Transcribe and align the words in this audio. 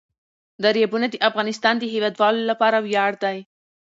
دریابونه 0.63 1.07
د 1.09 1.15
افغانستان 1.29 1.75
د 1.79 1.83
هیوادوالو 1.93 2.41
لپاره 2.51 2.77
ویاړ 2.79 3.11
دی. 3.23 3.37